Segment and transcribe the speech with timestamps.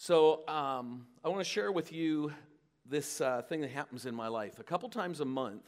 [0.00, 2.32] So, um, I want to share with you
[2.86, 4.60] this uh, thing that happens in my life.
[4.60, 5.64] A couple times a month,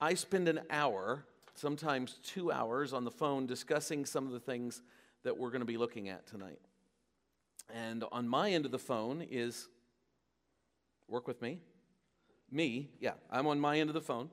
[0.00, 1.24] I spend an hour,
[1.56, 4.82] sometimes two hours, on the phone discussing some of the things
[5.24, 6.60] that we're going to be looking at tonight.
[7.74, 9.66] And on my end of the phone is,
[11.08, 11.58] work with me,
[12.52, 14.30] me, yeah, I'm on my end of the phone.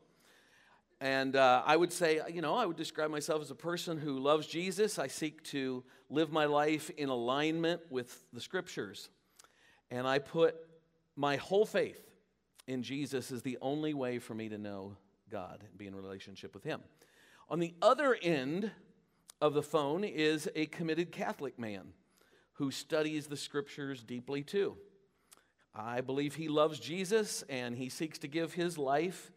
[1.01, 4.19] And uh, I would say, you know, I would describe myself as a person who
[4.19, 4.99] loves Jesus.
[4.99, 9.09] I seek to live my life in alignment with the scriptures.
[9.93, 10.55] And I put
[11.15, 12.01] my whole faith
[12.65, 14.97] in Jesus as the only way for me to know
[15.29, 16.81] God and be in relationship with Him.
[17.47, 18.71] On the other end
[19.39, 21.93] of the phone is a committed Catholic man
[22.53, 24.77] who studies the scriptures deeply too.
[25.75, 29.31] I believe he loves Jesus and he seeks to give his life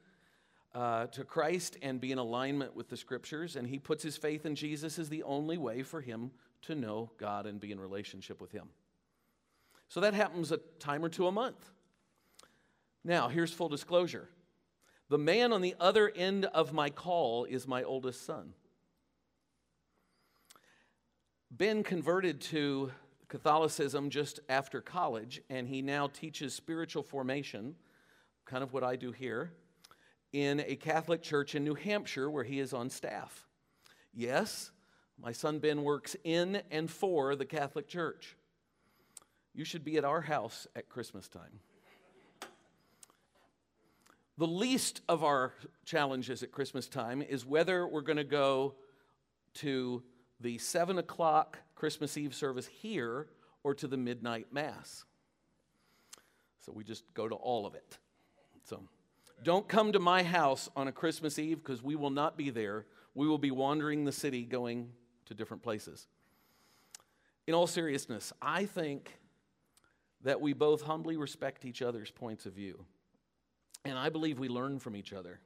[0.75, 4.47] uh, to Christ and be in alignment with the scriptures, and he puts his faith
[4.47, 6.31] in Jesus as the only way for him
[6.63, 8.71] to know God and be in relationship with him.
[9.89, 11.71] So that happens a time or two a month.
[13.05, 14.29] Now, here's full disclosure
[15.09, 18.55] the man on the other end of my call is my oldest son.
[21.51, 22.91] Ben converted to
[23.29, 27.77] Catholicism just after college, and he now teaches spiritual formation,
[28.45, 29.53] kind of what I do here,
[30.33, 33.47] in a Catholic church in New Hampshire where he is on staff.
[34.13, 34.71] Yes,
[35.21, 38.36] my son Ben works in and for the Catholic Church.
[39.57, 41.61] You should be at our house at Christmas time.
[44.37, 45.55] The least of our
[45.87, 48.75] challenges at Christmas time is whether we're going to go
[49.55, 50.03] to
[50.41, 53.29] the 7 o'clock Christmas Eve service here
[53.65, 55.07] or to the midnight Mass.
[56.61, 57.97] So we just go to all of it.
[58.65, 58.83] So
[59.43, 62.85] don't come to my house on a Christmas Eve because we will not be there.
[63.15, 64.91] We will be wandering the city going
[65.25, 66.09] to different places.
[67.47, 69.19] In all seriousness, I think
[70.27, 72.85] that we both humbly respect each other's points of view.
[73.85, 75.39] And I believe we learn from each other.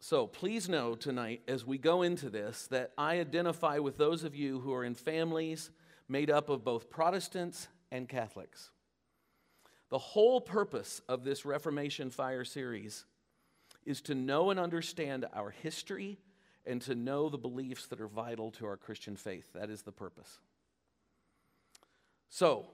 [0.00, 4.34] So please know tonight, as we go into this, that I identify with those of
[4.34, 5.70] you who are in families
[6.08, 8.70] made up of both Protestants and Catholics.
[9.90, 13.04] The whole purpose of this Reformation Fire series
[13.84, 16.18] is to know and understand our history
[16.64, 19.52] and to know the beliefs that are vital to our Christian faith.
[19.52, 20.38] That is the purpose.
[22.30, 22.66] So,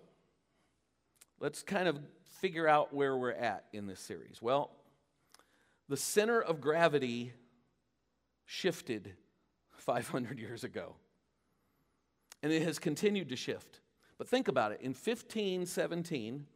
[1.41, 1.99] let's kind of
[2.41, 4.43] figure out where we're at in this series.
[4.43, 4.71] Well,
[5.89, 7.33] the center of gravity
[8.47, 9.15] shifted
[9.73, 10.97] 500 years ago.
[12.43, 13.81] And it has continued to shift.
[14.19, 14.81] But think about it.
[14.81, 16.47] In 1517,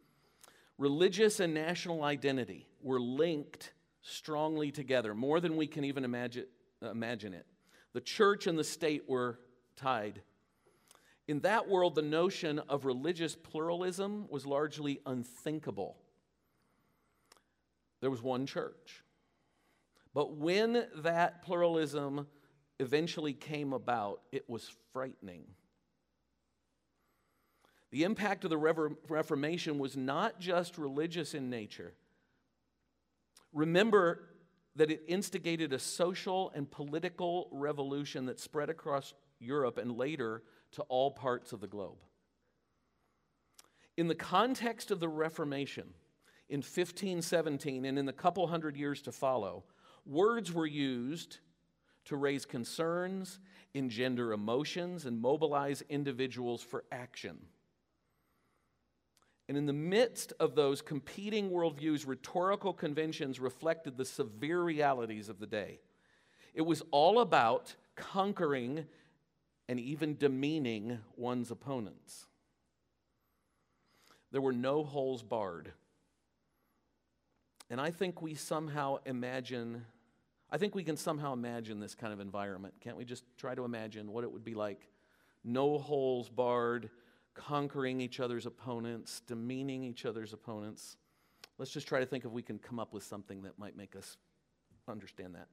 [0.77, 6.45] religious and national identity were linked strongly together, more than we can even imagine,
[6.81, 7.45] imagine it.
[7.93, 9.39] The church and the state were
[9.75, 10.21] tied.
[11.29, 15.95] In that world, the notion of religious pluralism was largely unthinkable.
[18.01, 19.03] There was one church.
[20.15, 22.25] But when that pluralism
[22.79, 25.43] eventually came about, it was frightening.
[27.91, 28.57] The impact of the
[29.07, 31.93] Reformation was not just religious in nature.
[33.53, 34.29] Remember
[34.75, 40.41] that it instigated a social and political revolution that spread across Europe and later
[40.73, 41.97] to all parts of the globe.
[43.97, 45.93] In the context of the Reformation
[46.47, 49.63] in 1517 and in the couple hundred years to follow,
[50.05, 51.39] words were used
[52.05, 53.39] to raise concerns,
[53.73, 57.37] engender emotions, and mobilize individuals for action.
[59.49, 65.39] And in the midst of those competing worldviews, rhetorical conventions reflected the severe realities of
[65.39, 65.79] the day.
[66.53, 68.85] It was all about conquering
[69.69, 72.25] and even demeaning one's opponents.
[74.31, 75.71] There were no holes barred.
[77.69, 79.85] And I think we somehow imagine,
[80.49, 82.73] I think we can somehow imagine this kind of environment.
[82.81, 84.89] Can't we just try to imagine what it would be like?
[85.43, 86.89] No holes barred
[87.35, 90.97] conquering each other's opponents, demeaning each other's opponents.
[91.59, 93.95] Let's just try to think if we can come up with something that might make
[93.95, 94.17] us
[94.87, 95.47] understand that.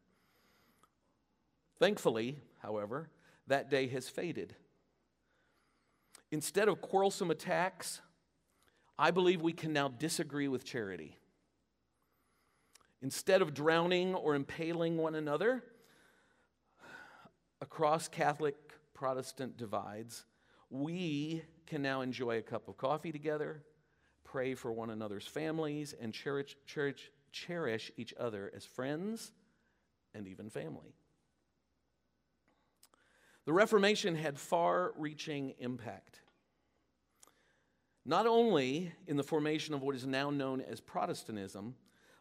[1.78, 3.10] Thankfully, however,
[3.46, 4.54] that day has faded.
[6.30, 8.00] Instead of quarrelsome attacks,
[8.98, 11.16] I believe we can now disagree with charity.
[13.02, 15.62] Instead of drowning or impaling one another
[17.60, 18.56] across Catholic
[18.94, 20.24] Protestant divides,
[20.70, 23.62] we can now enjoy a cup of coffee together,
[24.24, 29.32] pray for one another's families, and cherish, cherish, cherish each other as friends
[30.14, 30.94] and even family.
[33.46, 36.20] The Reformation had far reaching impact.
[38.06, 41.74] not only in the formation of what is now known as Protestantism,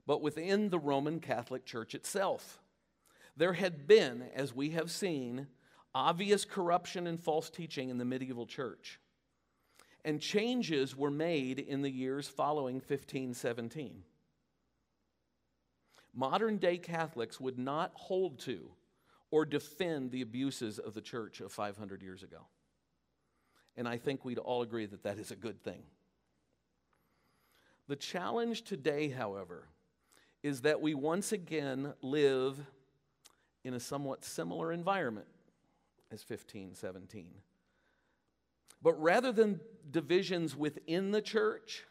[0.07, 2.60] but within the Roman Catholic Church itself.
[3.38, 5.48] There had been, as we have seen,
[5.94, 9.00] obvious corruption and false teaching in the medieval church.
[10.04, 14.04] And changes were made in the years following 1517.
[16.16, 18.72] Modern day Catholics would not hold to
[19.36, 22.48] or defend the abuses of the church of 500 years ago.
[23.76, 25.84] And I think we'd all agree that that is a good thing.
[27.90, 29.68] The challenge today, however,
[30.42, 32.66] is that we once again live
[33.66, 35.28] in a somewhat similar environment
[36.14, 37.28] as 1517.
[38.82, 39.60] But rather than
[39.92, 41.84] divisions within the church,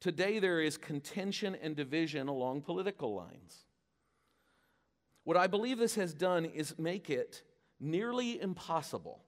[0.00, 3.64] today there is contention and division along political lines.
[5.24, 7.42] What I believe this has done is make it
[7.78, 9.22] nearly impossible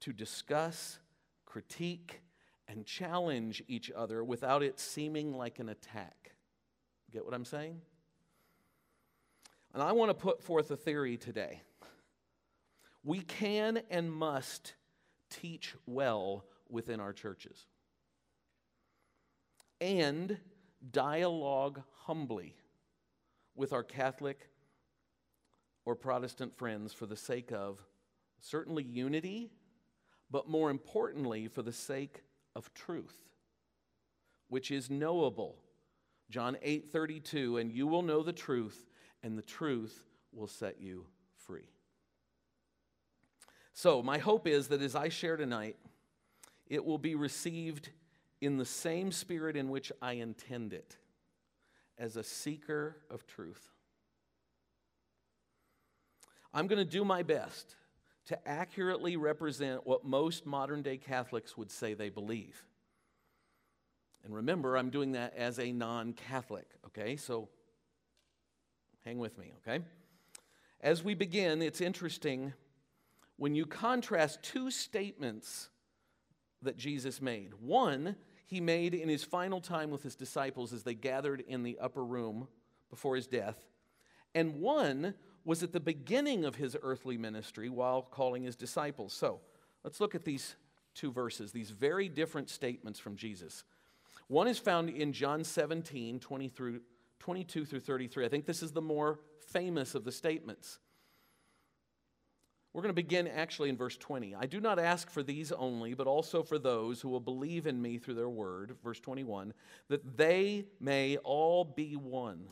[0.00, 0.98] to discuss,
[1.44, 2.20] critique,
[2.68, 6.32] and challenge each other without it seeming like an attack.
[7.10, 7.80] Get what I'm saying?
[9.74, 11.62] And I want to put forth a theory today.
[13.04, 14.74] We can and must
[15.30, 17.66] teach well within our churches
[19.80, 20.38] and
[20.92, 22.54] dialogue humbly
[23.56, 24.48] with our Catholic
[25.84, 27.80] or Protestant friends for the sake of
[28.40, 29.50] certainly unity,
[30.30, 32.22] but more importantly, for the sake
[32.54, 33.18] of truth,
[34.48, 35.56] which is knowable.
[36.30, 38.86] John 8 32, and you will know the truth,
[39.22, 41.06] and the truth will set you
[41.36, 41.68] free.
[43.74, 45.76] So, my hope is that as I share tonight,
[46.66, 47.90] it will be received
[48.40, 50.96] in the same spirit in which I intend it
[51.98, 53.71] as a seeker of truth.
[56.54, 57.76] I'm going to do my best
[58.26, 62.64] to accurately represent what most modern day Catholics would say they believe.
[64.24, 67.16] And remember, I'm doing that as a non Catholic, okay?
[67.16, 67.48] So
[69.04, 69.84] hang with me, okay?
[70.80, 72.52] As we begin, it's interesting
[73.36, 75.70] when you contrast two statements
[76.62, 77.54] that Jesus made.
[77.60, 78.14] One,
[78.46, 82.04] he made in his final time with his disciples as they gathered in the upper
[82.04, 82.46] room
[82.90, 83.56] before his death,
[84.34, 85.14] and one
[85.44, 89.12] was at the beginning of his earthly ministry while calling his disciples.
[89.12, 89.40] So
[89.84, 90.56] let's look at these
[90.94, 93.64] two verses, these very different statements from Jesus.
[94.28, 96.80] One is found in John 17, 20 through,
[97.18, 98.24] 22 through 33.
[98.24, 100.78] I think this is the more famous of the statements.
[102.72, 104.34] We're going to begin actually in verse 20.
[104.34, 107.82] I do not ask for these only, but also for those who will believe in
[107.82, 109.52] me through their word, verse 21,
[109.88, 112.46] that they may all be one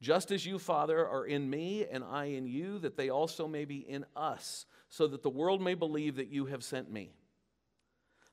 [0.00, 3.64] just as you, Father, are in me and I in you, that they also may
[3.64, 7.12] be in us, so that the world may believe that you have sent me.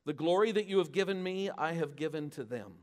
[0.05, 2.73] The glory that you have given me, I have given to them,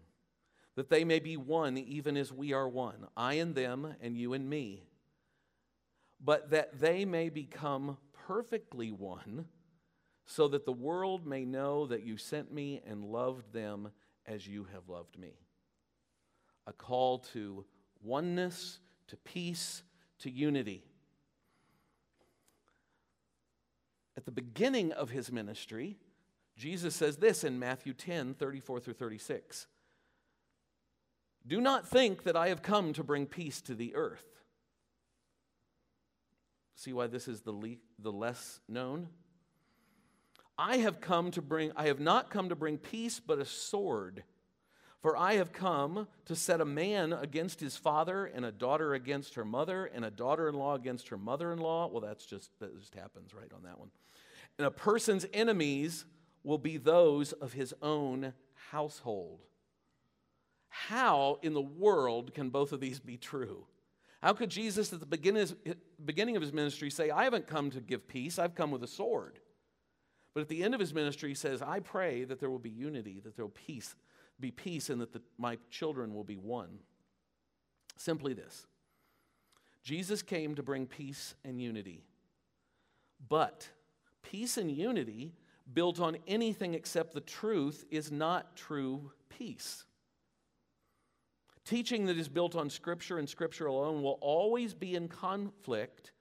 [0.77, 4.35] that they may be one, even as we are one, I and them, and you
[4.35, 4.85] and me,
[6.23, 7.97] but that they may become
[8.27, 9.47] perfectly one,
[10.27, 13.91] so that the world may know that you sent me and loved them
[14.27, 15.33] as you have loved me.
[16.67, 17.65] A call to
[18.05, 18.79] oneness,
[19.09, 19.83] to peace,
[20.21, 20.85] to unity.
[24.17, 25.99] At the beginning of his ministry,
[26.57, 29.67] Jesus says this in Matthew 10 34 through 36.
[31.47, 34.25] Do not think that I have come to bring peace to the earth.
[36.75, 39.09] See why this is the, le- the less known?
[40.57, 44.23] I have come to bring, I have not come to bring peace, but a sword.
[45.05, 49.35] For I have come to set a man against his father, and a daughter against
[49.35, 51.89] her mother, and a daughter in law against her mother in law.
[51.89, 53.91] Well, that's just, that just happens right on that one.
[54.57, 56.07] And a person's enemies
[56.43, 58.33] will be those of his own
[58.71, 59.41] household.
[60.71, 63.67] How in the world can both of these be true?
[64.23, 68.09] How could Jesus, at the beginning of his ministry, say, I haven't come to give
[68.09, 69.39] peace, I've come with a sword?
[70.33, 72.71] But at the end of his ministry, he says, I pray that there will be
[72.71, 73.95] unity, that there will peace,
[74.41, 76.79] be peace and that the, my children will be one.
[77.97, 78.67] Simply this
[79.83, 82.05] Jesus came to bring peace and unity.
[83.29, 83.69] But
[84.23, 85.35] peace and unity
[85.73, 89.85] built on anything except the truth is not true peace.
[91.65, 96.13] Teaching that is built on Scripture and Scripture alone will always be in conflict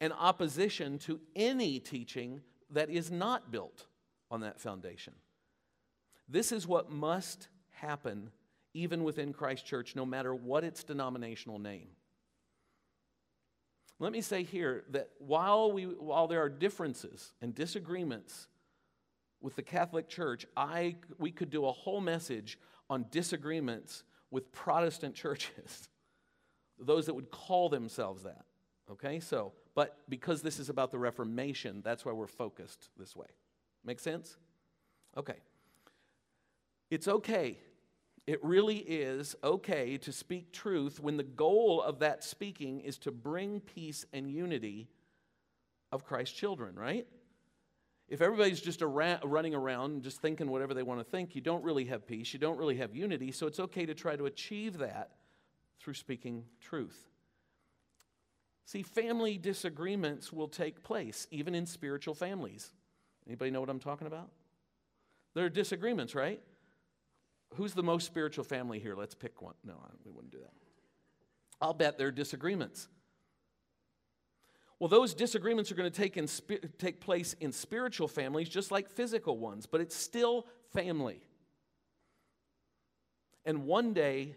[0.00, 3.86] and opposition to any teaching that is not built
[4.30, 5.14] on that foundation.
[6.30, 8.30] This is what must happen
[8.72, 11.88] even within Christ Church, no matter what its denominational name.
[13.98, 18.46] Let me say here that while, we, while there are differences and disagreements
[19.40, 22.58] with the Catholic Church, I, we could do a whole message
[22.88, 25.88] on disagreements with Protestant churches,
[26.78, 28.44] those that would call themselves that.
[28.90, 33.26] Okay, so, but because this is about the Reformation, that's why we're focused this way.
[33.84, 34.36] Make sense?
[35.16, 35.36] Okay.
[36.90, 37.58] It's okay.
[38.26, 43.10] It really is okay to speak truth when the goal of that speaking is to
[43.10, 44.88] bring peace and unity
[45.92, 47.06] of Christ's children, right?
[48.08, 51.62] If everybody's just around, running around just thinking whatever they want to think, you don't
[51.62, 54.78] really have peace, you don't really have unity, so it's okay to try to achieve
[54.78, 55.12] that
[55.78, 57.08] through speaking truth.
[58.66, 62.70] See, family disagreements will take place, even in spiritual families.
[63.26, 64.28] Anybody know what I'm talking about?
[65.34, 66.40] There are disagreements, right?
[67.54, 68.94] Who's the most spiritual family here?
[68.94, 69.54] Let's pick one.
[69.64, 70.52] No, we wouldn't do that.
[71.60, 72.88] I'll bet there are disagreements.
[74.78, 76.26] Well, those disagreements are going to take, in,
[76.78, 81.20] take place in spiritual families just like physical ones, but it's still family.
[83.44, 84.36] And one day,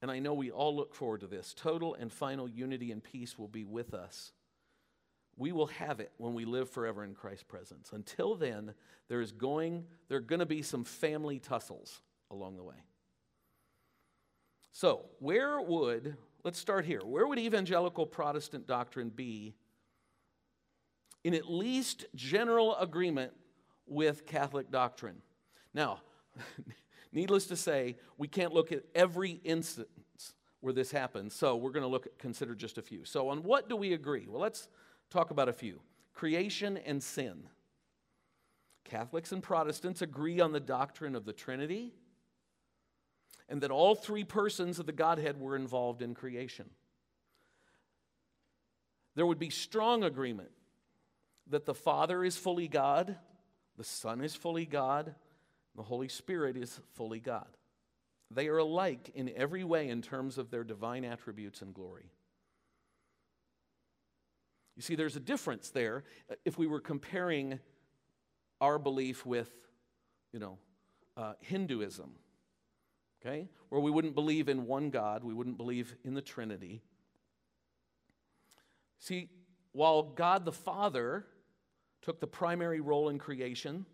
[0.00, 3.36] and I know we all look forward to this, total and final unity and peace
[3.36, 4.32] will be with us.
[5.40, 7.90] We will have it when we live forever in Christ's presence.
[7.92, 8.74] Until then,
[9.08, 12.76] there is going, there are going to be some family tussles along the way.
[14.70, 17.00] So, where would Let's start here.
[17.00, 19.54] Where would evangelical Protestant doctrine be
[21.22, 23.32] in at least general agreement
[23.86, 25.16] with Catholic doctrine?
[25.74, 26.00] Now,
[27.12, 29.88] needless to say, we can't look at every instance
[30.60, 33.04] where this happens, so we're going to look at, consider just a few.
[33.04, 34.26] So, on what do we agree?
[34.26, 34.68] Well, let's
[35.10, 35.80] talk about a few
[36.14, 37.44] creation and sin.
[38.84, 41.92] Catholics and Protestants agree on the doctrine of the Trinity
[43.48, 46.70] and that all three persons of the Godhead were involved in creation.
[49.16, 50.50] There would be strong agreement
[51.48, 53.16] that the Father is fully God,
[53.76, 55.14] the Son is fully God,
[55.74, 57.48] the Holy Spirit is fully God.
[58.30, 62.12] They are alike in every way in terms of their divine attributes and glory.
[64.80, 66.04] You see, there's a difference there
[66.46, 67.60] if we were comparing
[68.62, 69.50] our belief with,
[70.32, 70.56] you know,
[71.18, 72.14] uh, Hinduism
[73.20, 73.46] okay?
[73.68, 76.80] Where we wouldn't believe in one God, we wouldn't believe in the Trinity.
[78.98, 79.28] See,
[79.72, 81.26] while God the Father
[82.00, 83.84] took the primary role in creation,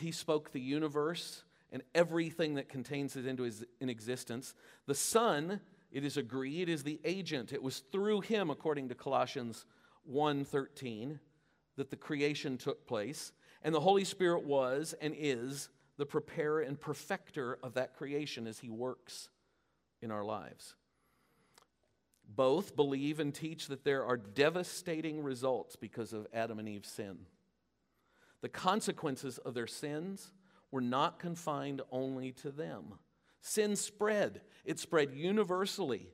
[0.00, 4.56] he spoke the universe and everything that contains it into his, in existence.
[4.86, 5.60] The Son,
[5.92, 7.52] it is agreed, is the agent.
[7.52, 9.64] It was through him, according to Colossians
[10.08, 11.20] 1:13,
[11.76, 13.32] that the creation took place.
[13.62, 18.60] And the Holy Spirit was and is the preparer and perfecter of that creation as
[18.60, 19.28] he works
[20.00, 20.74] in our lives.
[22.28, 27.26] Both believe and teach that there are devastating results because of Adam and Eve's sin.
[28.40, 30.32] The consequences of their sins
[30.70, 32.98] were not confined only to them.
[33.40, 36.10] Sin spread, it spread universally,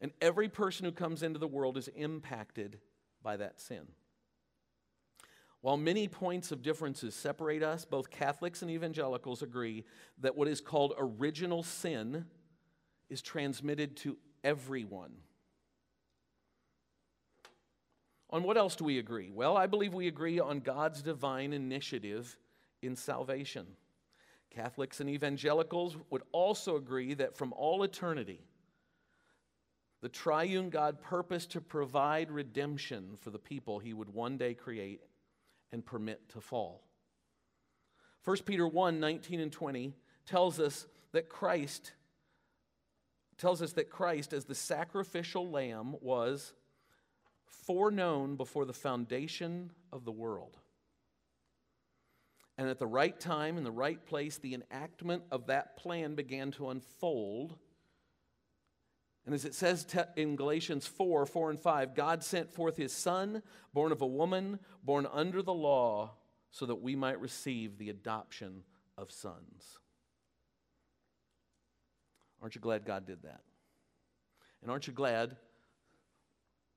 [0.00, 2.80] and every person who comes into the world is impacted
[3.24, 3.88] by that sin.
[5.62, 9.84] While many points of differences separate us, both Catholics and evangelicals agree
[10.20, 12.26] that what is called original sin
[13.08, 15.12] is transmitted to everyone.
[18.28, 19.30] On what else do we agree?
[19.30, 22.36] Well, I believe we agree on God's divine initiative
[22.82, 23.66] in salvation.
[24.50, 28.40] Catholics and evangelicals would also agree that from all eternity,
[30.04, 35.00] the triune God purposed to provide redemption for the people he would one day create
[35.72, 36.82] and permit to fall.
[38.26, 39.94] 1 Peter 1 19 and 20
[40.26, 41.92] tells us that Christ
[43.38, 46.52] tells us that Christ as the sacrificial lamb was
[47.46, 50.58] foreknown before the foundation of the world.
[52.58, 56.50] And at the right time, in the right place, the enactment of that plan began
[56.52, 57.56] to unfold
[59.26, 63.42] and as it says in Galatians 4 4 and 5, God sent forth his Son,
[63.72, 66.12] born of a woman, born under the law,
[66.50, 68.62] so that we might receive the adoption
[68.98, 69.78] of sons.
[72.42, 73.40] Aren't you glad God did that?
[74.60, 75.36] And aren't you glad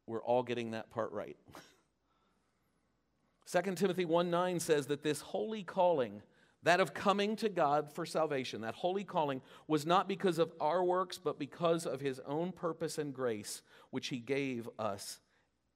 [0.06, 1.36] we're all getting that part right?
[3.52, 6.22] 2 Timothy 1 9 says that this holy calling
[6.68, 10.84] that of coming to God for salvation, that holy calling, was not because of our
[10.84, 15.20] works, but because of his own purpose and grace, which he gave us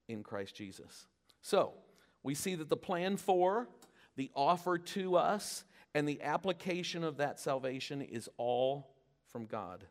[0.10, 1.08] in Christ Jesus.
[1.42, 1.72] So,
[2.24, 3.70] we see that the plan for,
[4.18, 5.64] the offer to us,
[5.96, 8.94] and the application of that salvation is all
[9.32, 9.86] from God.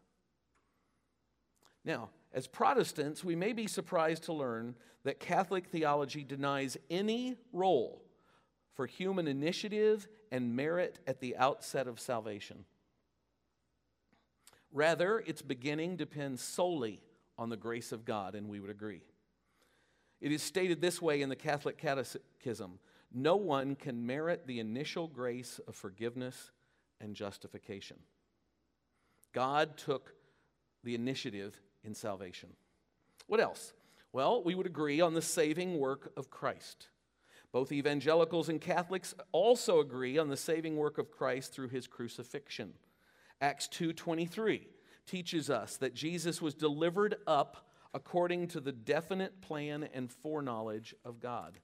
[1.83, 8.05] Now, as Protestants, we may be surprised to learn that Catholic theology denies any role
[8.75, 12.65] for human initiative and merit at the outset of salvation.
[14.73, 17.01] Rather, its beginning depends solely
[17.37, 19.03] on the grace of God, and we would agree.
[20.21, 22.79] It is stated this way in the Catholic Catechism
[23.13, 26.53] No one can merit the initial grace of forgiveness
[27.01, 27.97] and justification.
[29.33, 30.15] God took
[30.85, 32.51] the initiative in salvation.
[33.27, 33.73] What else?
[34.13, 36.89] Well, we would agree on the saving work of Christ.
[37.53, 42.75] Both evangelicals and Catholics also agree on the saving work of Christ through his crucifixion.
[43.41, 44.69] Acts 2:23
[45.07, 51.19] teaches us that Jesus was delivered up according to the definite plan and foreknowledge of
[51.19, 51.61] God.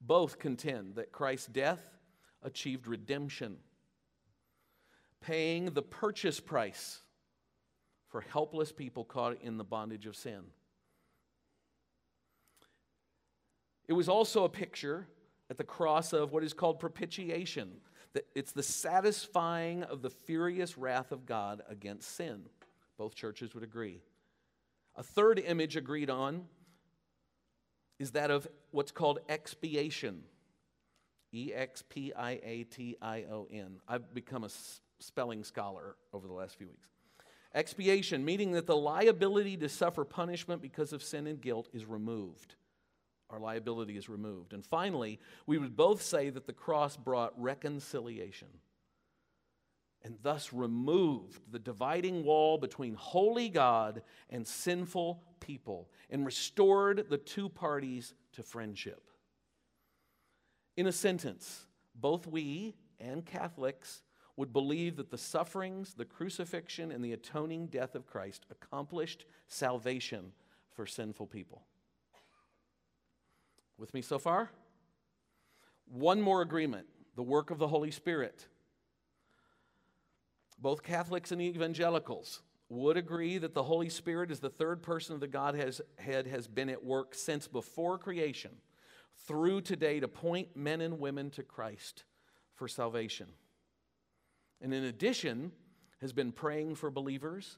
[0.00, 1.98] Both contend that Christ's death
[2.42, 3.62] achieved redemption,
[5.20, 7.02] paying the purchase price
[8.06, 10.54] for helpless people caught in the bondage of sin.
[13.90, 15.08] It was also a picture
[15.50, 17.72] at the cross of what is called propitiation.
[18.36, 22.44] It's the satisfying of the furious wrath of God against sin.
[22.96, 24.00] Both churches would agree.
[24.94, 26.44] A third image agreed on
[27.98, 30.22] is that of what's called expiation.
[31.34, 33.80] E X P I A T I O N.
[33.88, 34.50] I've become a
[35.00, 36.90] spelling scholar over the last few weeks.
[37.56, 42.54] Expiation, meaning that the liability to suffer punishment because of sin and guilt is removed
[43.30, 44.52] our liability is removed.
[44.52, 48.48] And finally, we would both say that the cross brought reconciliation
[50.02, 57.18] and thus removed the dividing wall between holy God and sinful people and restored the
[57.18, 59.10] two parties to friendship.
[60.76, 64.02] In a sentence, both we and Catholics
[64.36, 70.32] would believe that the sufferings, the crucifixion, and the atoning death of Christ accomplished salvation
[70.70, 71.66] for sinful people.
[73.80, 74.50] With me so far?
[75.86, 78.46] One more agreement the work of the Holy Spirit.
[80.58, 85.20] Both Catholics and evangelicals would agree that the Holy Spirit, is the third person of
[85.20, 88.50] the Godhead, has been at work since before creation
[89.26, 92.04] through today to point men and women to Christ
[92.54, 93.28] for salvation.
[94.60, 95.52] And in addition,
[96.02, 97.56] has been praying for believers.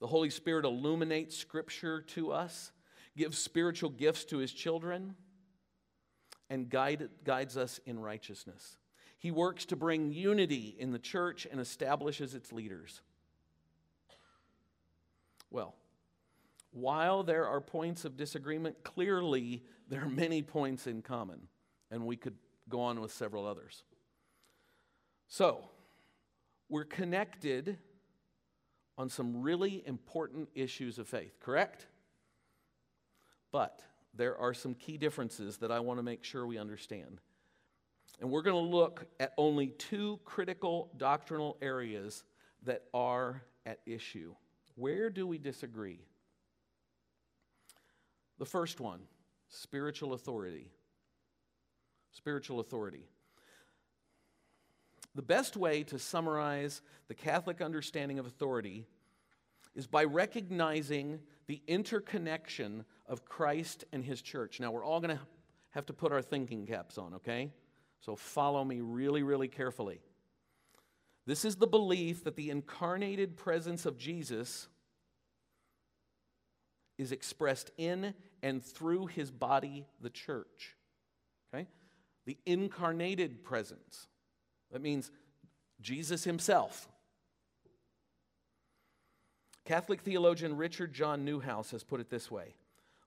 [0.00, 2.72] The Holy Spirit illuminates Scripture to us,
[3.18, 5.14] gives spiritual gifts to His children
[6.52, 8.76] and guide, guides us in righteousness.
[9.18, 13.00] He works to bring unity in the church and establishes its leaders.
[15.50, 15.74] Well,
[16.70, 21.40] while there are points of disagreement, clearly there are many points in common,
[21.90, 22.36] and we could
[22.68, 23.84] go on with several others.
[25.28, 25.64] So,
[26.68, 27.78] we're connected
[28.98, 31.86] on some really important issues of faith, correct?
[33.50, 33.82] But
[34.14, 37.20] there are some key differences that I want to make sure we understand.
[38.20, 42.24] And we're going to look at only two critical doctrinal areas
[42.64, 44.34] that are at issue.
[44.74, 46.00] Where do we disagree?
[48.38, 49.00] The first one
[49.48, 50.70] spiritual authority.
[52.12, 53.06] Spiritual authority.
[55.14, 58.86] The best way to summarize the Catholic understanding of authority
[59.74, 61.20] is by recognizing
[61.52, 64.58] the interconnection of Christ and his church.
[64.58, 65.22] Now, we're all going to
[65.72, 67.50] have to put our thinking caps on, okay?
[68.00, 70.00] So follow me really, really carefully.
[71.26, 74.66] This is the belief that the incarnated presence of Jesus
[76.96, 80.74] is expressed in and through his body, the church.
[81.52, 81.66] Okay?
[82.24, 84.06] The incarnated presence.
[84.70, 85.10] That means
[85.82, 86.88] Jesus himself.
[89.64, 92.54] Catholic theologian Richard John Neuhaus has put it this way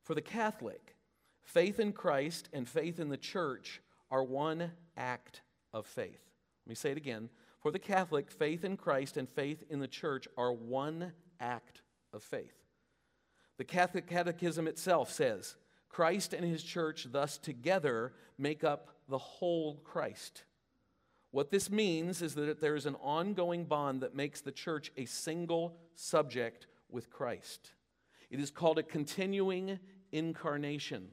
[0.02, 0.96] For the Catholic,
[1.44, 5.42] faith in Christ and faith in the church are one act
[5.74, 6.22] of faith.
[6.66, 7.30] Let me say it again.
[7.60, 11.82] For the Catholic, faith in Christ and faith in the church are one act
[12.14, 12.54] of faith.
[13.58, 15.56] The Catholic Catechism itself says
[15.90, 20.44] Christ and his church, thus together, make up the whole Christ.
[21.36, 25.04] What this means is that there is an ongoing bond that makes the church a
[25.04, 27.74] single subject with Christ.
[28.30, 29.80] It is called a continuing
[30.14, 31.10] incarnation.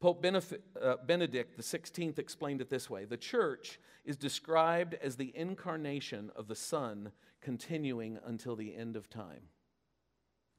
[0.00, 6.30] Pope uh, Benedict XVI explained it this way The church is described as the incarnation
[6.36, 9.48] of the Son continuing until the end of time.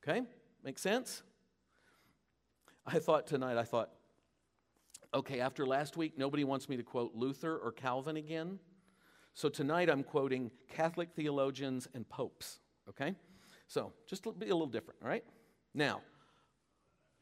[0.03, 0.23] Okay?
[0.63, 1.21] Make sense?
[2.87, 3.91] I thought tonight, I thought,
[5.13, 8.59] okay, after last week, nobody wants me to quote Luther or Calvin again.
[9.33, 13.15] So tonight I'm quoting Catholic theologians and popes, okay?
[13.67, 15.23] So just be a little different, all right?
[15.73, 16.01] Now,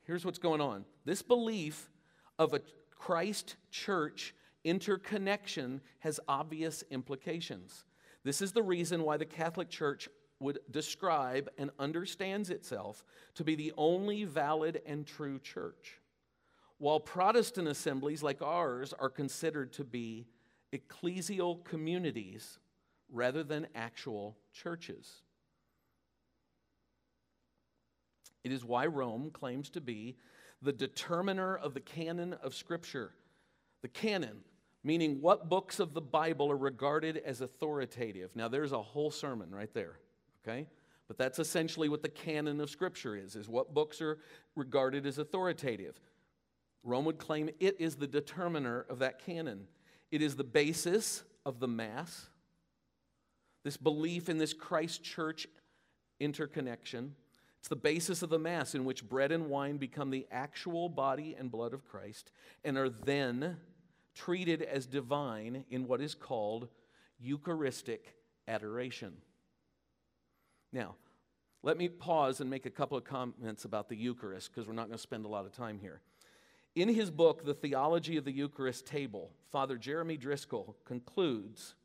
[0.03, 0.85] here's what's going on.
[1.05, 1.89] This belief
[2.37, 2.61] of a
[2.97, 7.85] Christ church interconnection has obvious implications.
[8.23, 13.55] This is the reason why the Catholic Church would describe and understands itself to be
[13.55, 16.00] the only valid and true church,
[16.81, 20.25] while Protestant assemblies like ours are considered to be
[20.73, 22.57] ecclesial communities
[23.11, 25.21] rather than actual churches.
[28.43, 30.17] It is why Rome claims to be
[30.63, 33.11] the determiner of the canon of Scripture.
[33.83, 34.39] The canon,
[34.83, 38.35] meaning what books of the Bible are regarded as authoritative.
[38.35, 39.99] Now, there's a whole sermon right there,
[40.43, 40.65] okay?
[41.07, 44.17] But that's essentially what the canon of Scripture is, is what books are
[44.55, 45.99] regarded as authoritative.
[46.83, 49.67] Rome would claim it is the determiner of that canon.
[50.11, 52.27] It is the basis of the Mass,
[53.63, 55.47] this belief in this Christ church
[56.19, 57.15] interconnection.
[57.59, 61.35] It's the basis of the Mass in which bread and wine become the actual body
[61.37, 62.31] and blood of Christ
[62.63, 63.57] and are then
[64.15, 66.67] treated as divine in what is called
[67.19, 68.15] Eucharistic
[68.47, 69.13] adoration.
[70.73, 70.95] Now,
[71.63, 74.87] let me pause and make a couple of comments about the Eucharist because we're not
[74.87, 76.01] going to spend a lot of time here.
[76.73, 81.75] In his book, The Theology of the Eucharist Table, Father Jeremy Driscoll concludes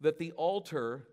[0.00, 1.08] that the altar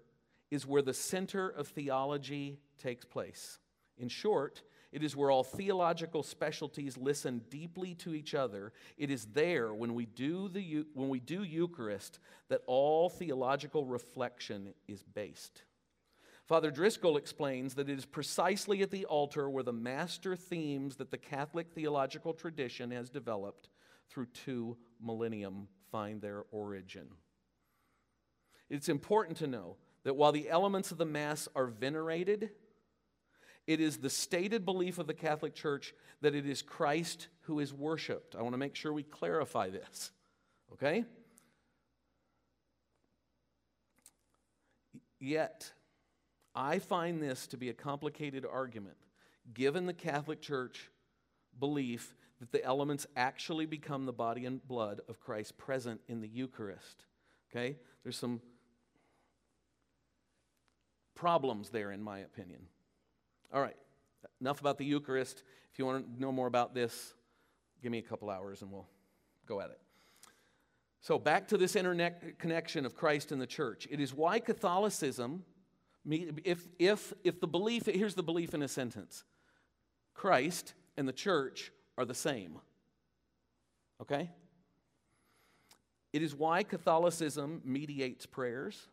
[0.51, 3.57] is where the center of theology takes place.
[3.97, 8.71] In short, it is where all theological specialties listen deeply to each other.
[8.99, 12.19] It is there, when we do, the, when we do Eucharist,
[12.49, 15.63] that all theological reflection is based.
[16.47, 21.09] Father Driscoll explains that it is precisely at the altar where the master themes that
[21.09, 23.69] the Catholic theological tradition has developed
[24.09, 27.07] through two millennium find their origin.
[28.69, 32.51] It's important to know that while the elements of the Mass are venerated,
[33.65, 37.73] it is the stated belief of the Catholic Church that it is Christ who is
[37.73, 38.35] worshiped.
[38.35, 40.11] I want to make sure we clarify this.
[40.73, 41.05] Okay?
[45.19, 45.71] Yet,
[46.55, 48.97] I find this to be a complicated argument,
[49.53, 50.89] given the Catholic Church
[51.59, 56.27] belief that the elements actually become the body and blood of Christ present in the
[56.27, 57.05] Eucharist.
[57.51, 57.77] Okay?
[58.03, 58.41] There's some
[61.15, 62.61] problems there, in my opinion.
[63.53, 63.77] All right,
[64.41, 65.43] enough about the Eucharist.
[65.71, 67.13] If you want to know more about this,
[67.81, 68.87] give me a couple hours and we'll
[69.45, 69.79] go at it.
[71.01, 73.87] So, back to this interconnection of Christ and the church.
[73.91, 75.43] It is why Catholicism,
[76.07, 79.23] if, if, if the belief, here's the belief in a sentence
[80.13, 82.59] Christ and the church are the same.
[84.01, 84.29] Okay?
[86.13, 88.87] It is why Catholicism mediates prayers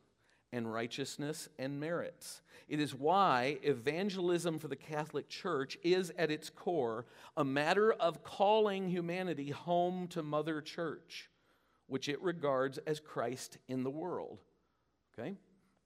[0.52, 2.42] and righteousness and merits.
[2.68, 8.22] It is why evangelism for the Catholic Church is at its core a matter of
[8.22, 11.30] calling humanity home to Mother Church,
[11.86, 14.40] which it regards as Christ in the world.
[15.18, 15.36] Okay?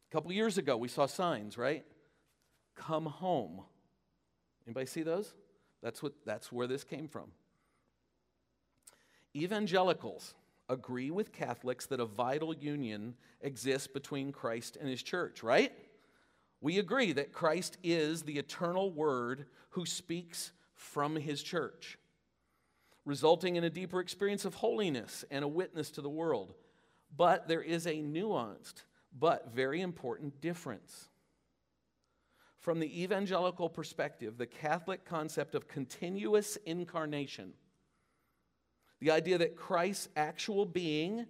[0.08, 1.84] A couple years ago, we saw signs, right?
[2.74, 3.62] Come home.
[4.66, 5.34] Anybody see those?
[5.82, 7.30] That's, what, that's where this came from.
[9.34, 10.34] Evangelicals
[10.68, 15.72] agree with Catholics that a vital union exists between Christ and his church, right?
[16.60, 21.98] We agree that Christ is the eternal Word who speaks from his church,
[23.04, 26.54] resulting in a deeper experience of holiness and a witness to the world.
[27.16, 28.82] But there is a nuanced
[29.18, 31.08] but very important difference.
[32.58, 37.52] From the evangelical perspective, the Catholic concept of continuous incarnation
[39.00, 41.26] the idea that Christ's actual being,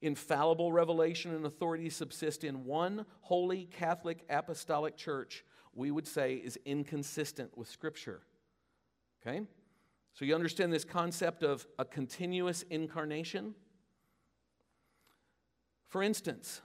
[0.00, 6.58] infallible revelation, and authority subsist in one holy Catholic apostolic church, we would say is
[6.64, 8.22] inconsistent with Scripture.
[9.20, 9.42] Okay?
[10.14, 13.54] So you understand this concept of a continuous incarnation?
[15.88, 16.60] For instance,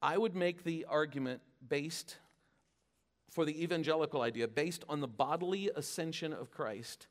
[0.00, 2.16] I would make the argument based
[3.30, 7.08] for the evangelical idea based on the bodily ascension of Christ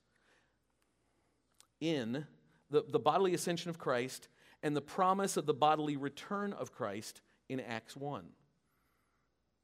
[1.80, 2.26] in
[2.69, 4.30] the, the bodily ascension of Christ
[4.63, 8.26] and the promise of the bodily return of Christ in Acts 1.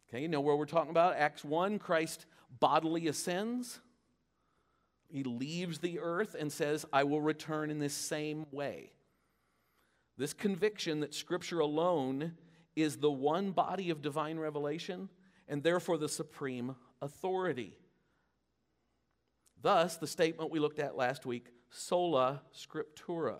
[0.10, 1.16] Okay, you know where we're talking about?
[1.16, 2.26] Acts 1, Christ
[2.60, 3.80] bodily ascends.
[5.08, 8.92] He leaves the earth and says, I will return in this same way.
[10.18, 12.34] This conviction that Scripture alone
[12.76, 15.10] is the one body of divine revelation
[15.48, 17.78] and therefore the supreme authority.
[19.62, 23.38] Thus, the statement we looked at last week sola scriptura.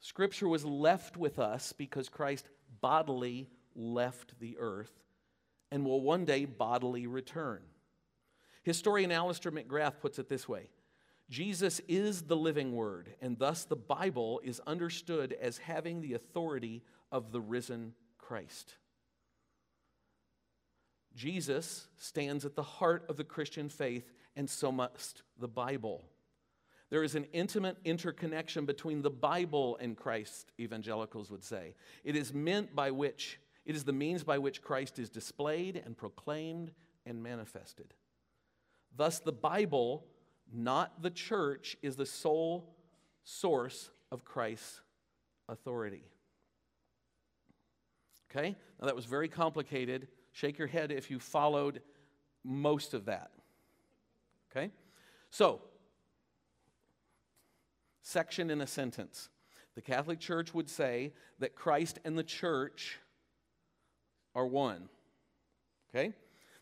[0.00, 2.48] Scripture was left with us because Christ
[2.80, 4.92] bodily left the earth
[5.70, 7.60] and will one day bodily return.
[8.62, 10.68] Historian Alister McGrath puts it this way
[11.28, 16.82] Jesus is the living word, and thus the Bible is understood as having the authority
[17.10, 18.76] of the risen Christ.
[21.16, 26.04] Jesus stands at the heart of the Christian faith, and so must the Bible.
[26.90, 31.74] There is an intimate interconnection between the Bible and Christ, evangelicals would say.
[32.04, 35.96] It is meant by which, it is the means by which Christ is displayed and
[35.96, 36.70] proclaimed
[37.04, 37.94] and manifested.
[38.94, 40.06] Thus, the Bible,
[40.52, 42.74] not the church, is the sole
[43.24, 44.80] source of Christ's
[45.48, 46.04] authority.
[48.30, 48.56] Okay?
[48.80, 50.08] Now, that was very complicated.
[50.32, 51.82] Shake your head if you followed
[52.44, 53.30] most of that.
[54.50, 54.70] Okay?
[55.30, 55.60] So,
[58.02, 59.28] section in a sentence.
[59.74, 62.98] The Catholic Church would say that Christ and the church
[64.34, 64.88] are one.
[65.90, 66.14] Okay?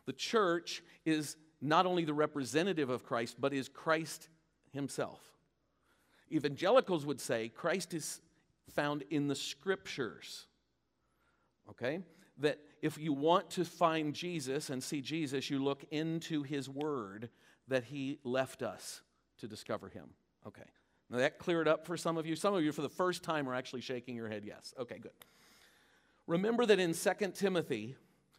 [0.07, 4.29] The church is not only the representative of Christ, but is Christ
[4.73, 5.21] himself.
[6.31, 8.21] Evangelicals would say Christ is
[8.75, 10.47] found in the scriptures.
[11.71, 12.01] Okay?
[12.39, 17.31] That if you want to find Jesus and see Jesus, you look into his word
[17.69, 19.01] that he left us
[19.39, 20.11] to discover him.
[20.47, 20.63] Okay.
[21.09, 22.37] Now that cleared up for some of you.
[22.37, 24.75] Some of you, for the first time, are actually shaking your head yes.
[24.79, 25.13] Okay, good.
[26.27, 27.97] Remember that in 2 Timothy,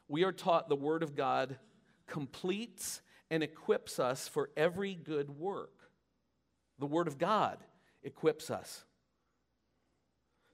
[0.08, 1.58] we are taught the Word of God
[2.08, 5.72] completes and equips us for every good work.
[6.80, 7.58] The Word of God
[8.04, 8.84] equips us.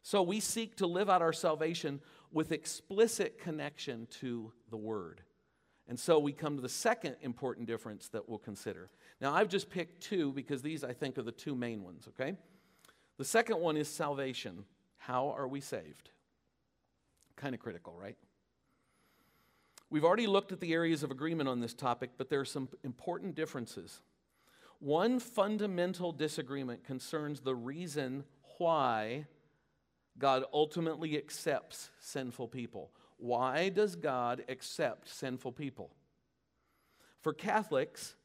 [0.03, 5.21] So we seek to live out our salvation with explicit connection to the Word.
[5.87, 8.89] And so we come to the second important difference that we'll consider.
[9.19, 12.35] Now, I've just picked two because these, I think, are the two main ones, okay?
[13.17, 14.63] The second one is salvation.
[14.97, 16.11] How are we saved?
[17.35, 18.17] Kind of critical, right?
[19.91, 22.69] We've already looked at the areas of agreement on this topic, but there are some
[22.85, 24.01] important differences.
[24.79, 28.23] One fundamental disagreement concerns the reason
[28.57, 29.27] why
[30.17, 32.91] God ultimately accepts sinful people.
[33.17, 35.91] Why does God accept sinful people?
[37.19, 38.15] For Catholics,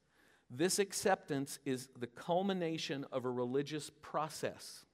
[0.49, 4.85] this acceptance is the culmination of a religious process,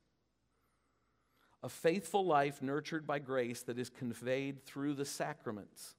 [1.62, 5.96] a faithful life nurtured by grace that is conveyed through the sacraments.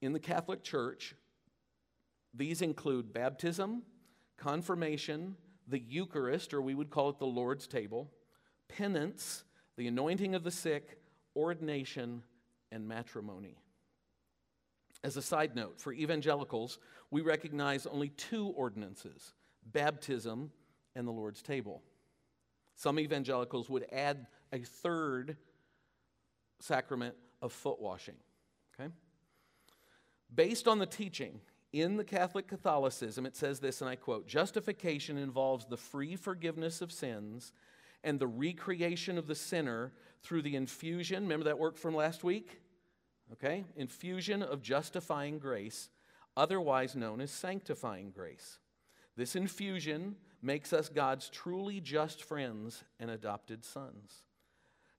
[0.00, 1.14] In the Catholic Church,
[2.32, 3.82] these include baptism,
[4.36, 5.36] confirmation,
[5.68, 8.10] the Eucharist, or we would call it the Lord's table,
[8.68, 9.44] penance,
[9.76, 10.98] the anointing of the sick,
[11.36, 12.22] ordination,
[12.72, 13.56] and matrimony.
[15.02, 16.78] As a side note, for evangelicals,
[17.10, 19.32] we recognize only two ordinances
[19.72, 20.50] baptism
[20.96, 21.82] and the Lord's table.
[22.76, 25.36] Some evangelicals would add a third
[26.60, 28.16] sacrament of foot washing.
[30.34, 31.40] Based on the teaching
[31.72, 36.80] in the Catholic Catechism, it says this, and I quote Justification involves the free forgiveness
[36.80, 37.52] of sins
[38.02, 41.24] and the recreation of the sinner through the infusion.
[41.24, 42.60] Remember that work from last week?
[43.32, 43.64] Okay?
[43.76, 45.88] Infusion of justifying grace,
[46.36, 48.58] otherwise known as sanctifying grace.
[49.16, 54.22] This infusion makes us God's truly just friends and adopted sons.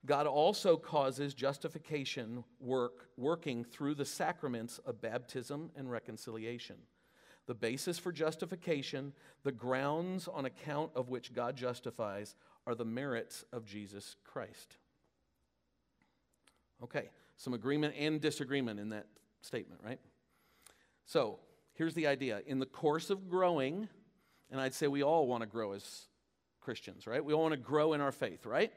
[0.06, 6.78] God also causes justification work working through the sacraments of baptism and reconciliation.
[7.48, 12.36] The basis for justification, the grounds on account of which God justifies,
[12.66, 14.78] are the merits of Jesus Christ.
[16.84, 19.06] Okay, some agreement and disagreement in that
[19.42, 20.00] statement, right?
[21.06, 21.40] So
[21.74, 22.42] here's the idea.
[22.48, 23.88] In the course of growing,
[24.50, 26.06] and I'd say we all want to grow as
[26.60, 27.24] Christians, right?
[27.24, 28.72] We all want to grow in our faith, right?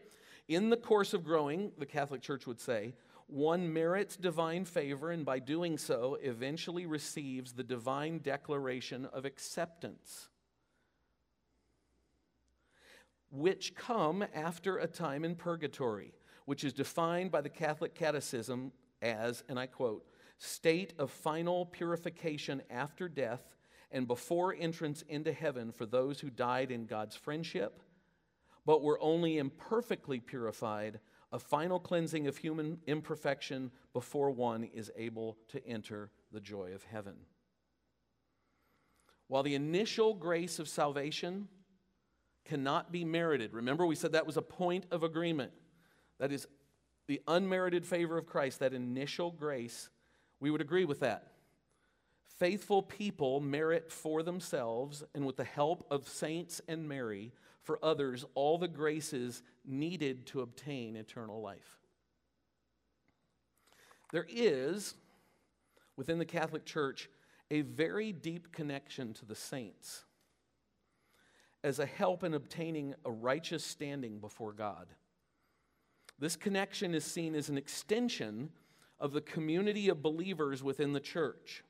[0.48, 2.94] In the course of growing, the Catholic Church would say,
[3.26, 10.28] one merits divine favor and by doing so eventually receives the divine declaration of acceptance,
[13.30, 16.12] which come after a time in purgatory
[16.44, 20.07] which is defined by the Catholic Catechism as, and I quote,
[20.38, 23.57] state of final purification after death
[23.90, 27.83] and before entrance into heaven for those who died in God's friendship,
[28.66, 31.00] but we were only imperfectly purified,
[31.33, 36.85] a final cleansing of human imperfection before one is able to enter the joy of
[36.85, 37.14] heaven.
[39.29, 41.48] While the initial grace of salvation
[42.44, 45.53] cannot be merited, remember we said that was a point of agreement.
[46.18, 46.46] That is
[47.07, 49.88] the unmerited favor of Christ, that initial grace.
[50.40, 51.33] We would agree with that.
[52.38, 57.33] Faithful people merit for themselves and with the help of saints and Mary
[57.64, 61.79] for others all the graces needed to obtain eternal life.
[64.12, 64.94] There is,
[65.96, 67.11] within the Catholic Church,
[67.50, 70.05] a very deep connection to the saints.
[71.64, 74.87] as a help in obtaining a righteous standing before God.
[76.18, 78.50] This connection is seen as an extension
[79.00, 81.64] of the community of believers within the church.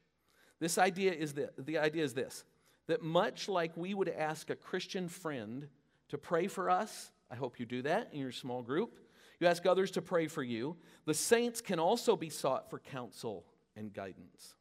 [0.59, 2.45] This idea is the, the idea is this
[2.87, 5.69] that much like we would ask a Christian friend
[6.15, 9.01] to pray for us, I hope you do that in your small group.
[9.41, 10.77] You ask others to pray for you.
[11.07, 13.45] The saints can also be sought for counsel
[13.77, 14.55] and guidance.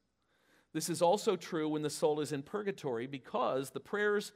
[0.74, 4.32] This is also true when the soul is in purgatory because the prayers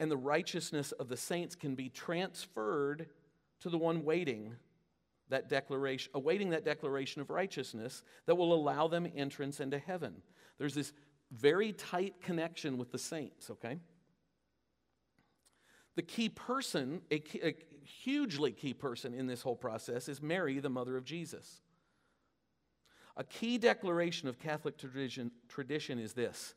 [0.00, 3.08] and the righteousness of the saints can be transferred
[3.60, 4.56] to the one waiting
[5.28, 10.14] that declaration awaiting that declaration of righteousness that will allow them entrance into heaven.
[10.58, 10.92] There's this
[11.30, 13.78] very tight connection with the saints, okay?
[15.96, 17.54] The key person, a, key, a,
[17.84, 21.60] hugely key person in this whole process, is Mary, the mother of Jesus.
[23.16, 26.54] A key declaration of Catholic tradition, tradition is this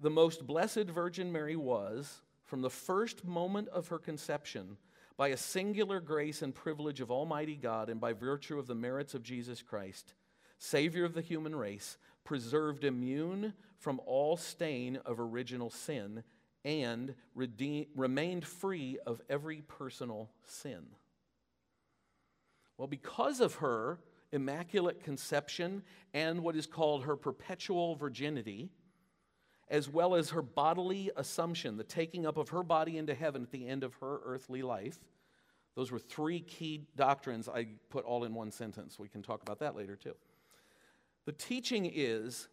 [0.00, 4.76] The most blessed Virgin Mary was, from the first moment of her conception,
[5.16, 9.14] by a singular grace and privilege of Almighty God and by virtue of the merits
[9.14, 10.14] of Jesus Christ,
[10.58, 16.22] Savior of the human race, preserved immune from all stain of original sin
[16.66, 20.84] and redeemed, remained free of every personal sin.
[22.76, 24.00] Well, because of her
[24.32, 28.68] immaculate conception and what is called her perpetual virginity,
[29.68, 33.52] as well as her bodily assumption, the taking up of her body into heaven at
[33.52, 34.98] the end of her earthly life.
[35.76, 38.98] Those were three key doctrines I put all in one sentence.
[38.98, 40.14] We can talk about that later too.
[41.26, 42.48] The teaching is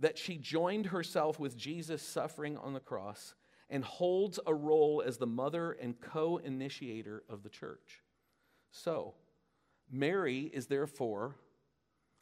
[0.00, 3.34] that she joined herself with Jesus suffering on the cross
[3.68, 8.02] and holds a role as the mother and co initiator of the church.
[8.72, 9.14] So,
[9.90, 11.36] Mary is therefore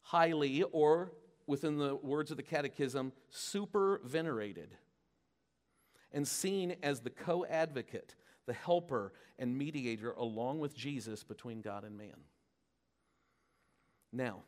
[0.00, 1.12] highly, or
[1.46, 4.76] within the words of the Catechism, super venerated
[6.12, 8.14] and seen as the co advocate,
[8.46, 12.24] the helper, and mediator along with Jesus between God and man.
[14.12, 14.42] Now,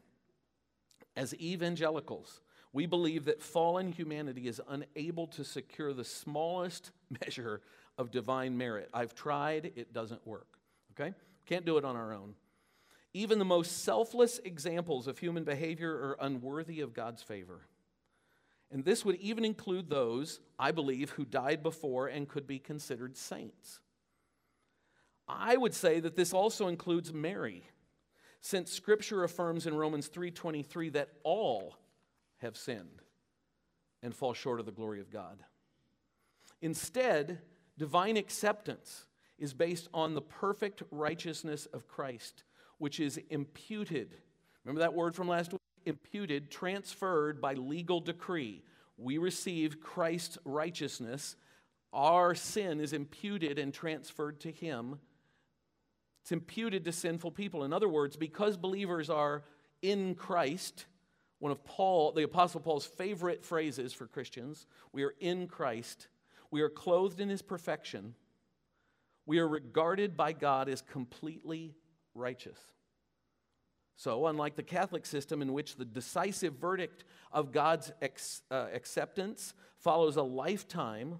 [1.17, 2.41] as evangelicals,
[2.73, 6.93] we believe that fallen humanity is unable to secure the smallest
[7.25, 7.61] measure
[7.99, 8.89] of divine merit.
[8.95, 10.59] I've tried, it doesn't work.
[10.93, 11.15] Okay?
[11.47, 12.35] Can't do it on our own.
[13.13, 17.63] Even the most selfless examples of human behavior are unworthy of God's favor.
[18.71, 23.17] And this would even include those, I believe, who died before and could be considered
[23.17, 23.81] saints.
[25.27, 27.65] I would say that this also includes Mary,
[28.41, 31.77] since scripture affirms in Romans 3:23 that all
[32.41, 33.03] have sinned
[34.03, 35.45] and fall short of the glory of God.
[36.63, 37.39] Instead,
[37.79, 39.07] divine acceptance
[39.39, 42.45] is based on the perfect righteousness of Christ
[42.81, 44.17] which is imputed.
[44.65, 45.61] Remember that word from last week?
[45.85, 48.65] Imputed, transferred by legal decree.
[48.97, 51.37] We receive Christ's righteousness.
[51.93, 54.99] Our sin is imputed and transferred to Him.
[56.23, 57.65] It's imputed to sinful people.
[57.65, 59.45] In other words, because believers are
[59.83, 60.87] in Christ,
[61.41, 66.09] one of Paul, the Apostle Paul's favorite phrases for Christians, we are in Christ.
[66.51, 68.15] We are clothed in His perfection.
[69.27, 71.75] We are regarded by God as completely
[72.15, 72.59] righteous.
[73.97, 79.55] So, unlike the Catholic system, in which the decisive verdict of God's ex, uh, acceptance
[79.77, 81.19] follows a lifetime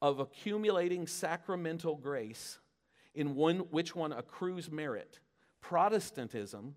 [0.00, 2.58] of accumulating sacramental grace
[3.14, 5.20] in one, which one accrues merit,
[5.60, 6.74] Protestantism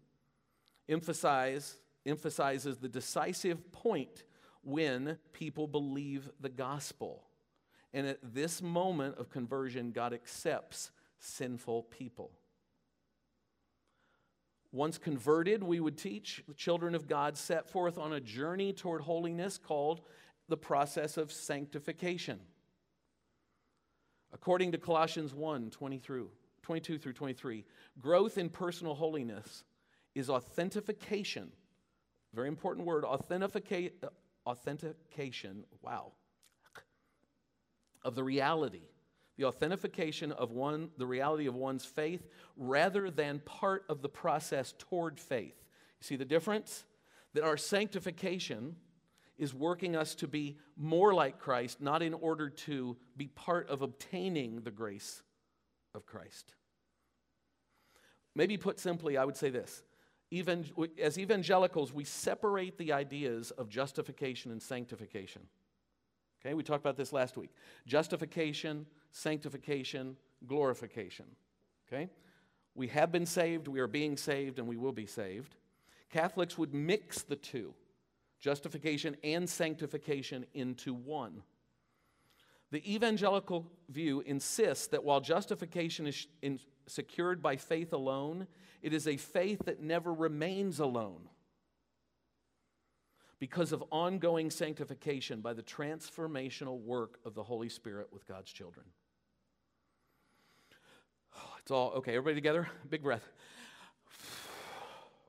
[0.87, 4.23] emphasize, emphasizes the decisive point
[4.63, 7.23] when people believe the gospel.
[7.93, 12.31] And at this moment of conversion, God accepts sinful people.
[14.71, 19.01] Once converted, we would teach the children of God set forth on a journey toward
[19.01, 20.01] holiness called
[20.49, 22.39] the process of sanctification.
[24.33, 26.29] According to Colossians 1 20 through,
[26.63, 27.65] 22 through 23,
[27.99, 29.63] growth in personal holiness
[30.13, 31.51] is authentication.
[32.33, 36.11] Very important word, authentication, wow,
[38.03, 38.83] of the reality
[39.37, 44.73] the authentication of one, the reality of one's faith, rather than part of the process
[44.77, 45.55] toward faith.
[45.99, 46.83] You see the difference?
[47.33, 48.75] That our sanctification
[49.37, 53.83] is working us to be more like Christ, not in order to be part of
[53.83, 55.21] obtaining the grace
[55.93, 56.55] of Christ.
[58.33, 59.83] Maybe put simply, I would say this.
[60.29, 60.65] Even,
[61.01, 65.41] as evangelicals, we separate the ideas of justification and sanctification.
[66.41, 67.51] Okay, we talked about this last week.
[67.85, 71.25] Justification, sanctification, glorification.
[71.87, 72.09] Okay?
[72.75, 75.55] We have been saved, we are being saved, and we will be saved.
[76.09, 77.73] Catholics would mix the two,
[78.39, 81.41] justification and sanctification, into one.
[82.71, 88.47] The evangelical view insists that while justification is in, secured by faith alone,
[88.81, 91.29] it is a faith that never remains alone
[93.39, 98.85] because of ongoing sanctification by the transformational work of the Holy Spirit with God's children.
[101.59, 102.11] It's all okay.
[102.11, 102.69] Everybody together?
[102.89, 103.27] Big breath.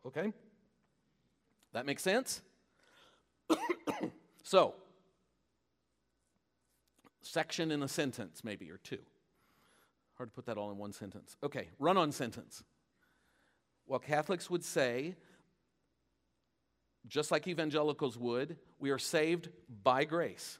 [0.06, 0.32] Okay?
[1.72, 2.40] That makes sense?
[4.42, 4.74] so,
[7.20, 9.00] section in a sentence, maybe, or two.
[10.18, 11.36] Hard to put that all in one sentence.
[11.44, 12.64] Okay, run on sentence.
[13.86, 15.14] Well, Catholics would say,
[17.06, 19.48] just like evangelicals would, we are saved
[19.82, 20.58] by grace.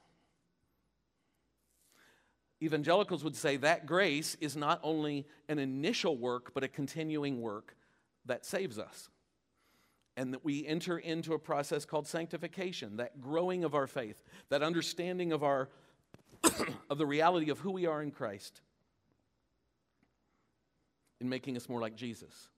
[2.63, 7.77] Evangelicals would say that grace is not only an initial work, but a continuing work
[8.27, 9.11] that saves us.
[10.17, 14.63] And that we enter into a process called sanctification, that growing of our faith, that
[14.63, 15.69] understanding of, our,
[16.91, 18.61] of the reality of who we are in Christ,
[21.21, 22.49] in making us more like Jesus.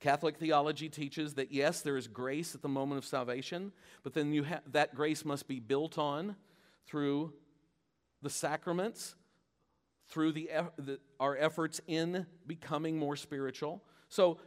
[0.00, 3.72] Catholic theology teaches that yes, there is grace at the moment of salvation,
[4.02, 6.34] but then you ha- that grace must be built on
[6.86, 7.32] through
[8.20, 9.14] the sacraments
[10.12, 13.82] through the, the, our efforts in becoming more spiritual.
[14.08, 14.38] So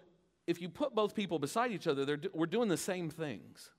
[0.45, 3.71] if you put both people beside each other, we're doing the same things.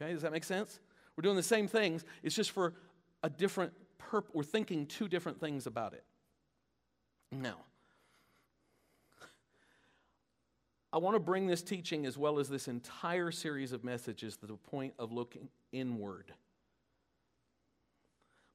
[0.00, 0.78] Okay, does that make sense?
[1.16, 2.04] We're doing the same things.
[2.22, 2.74] It's just for
[3.24, 4.30] a different purpose.
[4.32, 6.04] We're thinking two different things about it.
[7.32, 7.56] Now,
[10.92, 14.46] I want to bring this teaching as well as this entire series of messages to
[14.46, 16.32] the point of looking inward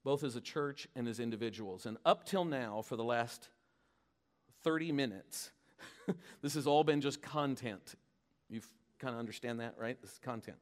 [0.04, 1.86] both as a church and as individuals.
[1.86, 3.50] And up till now, for the last
[4.64, 5.52] 30 minutes,
[6.42, 7.96] this has all been just content.
[8.50, 8.62] You
[9.00, 10.00] kind of understand that, right?
[10.02, 10.58] This is content.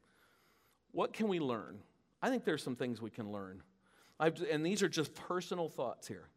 [0.91, 1.79] What can we learn?
[2.21, 3.63] I think there's some things we can learn.
[4.19, 6.27] I've, and these are just personal thoughts here.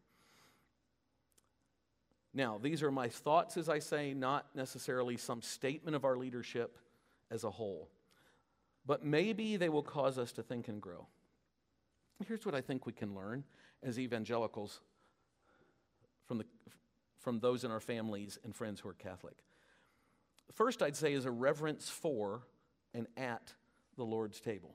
[2.35, 6.77] Now, these are my thoughts, as I say, not necessarily some statement of our leadership
[7.31, 7.89] as a whole.
[8.85, 11.07] But maybe they will cause us to think and grow.
[12.27, 13.45] Here's what I think we can learn
[13.83, 14.81] as evangelicals
[16.27, 16.45] from, the,
[17.21, 19.37] from those in our families and friends who are Catholic.
[20.53, 22.43] First, I'd say, is a reverence for
[22.93, 23.53] and at
[23.97, 24.75] the Lord's table.